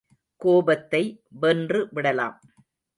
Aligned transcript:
கோபத்தை 0.41 1.03
வென்று 1.29 1.87
விடலாம். 1.91 2.37